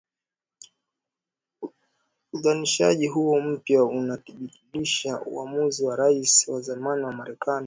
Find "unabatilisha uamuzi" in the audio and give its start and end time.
3.83-5.85